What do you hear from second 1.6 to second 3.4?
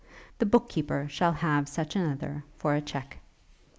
such another for a check.'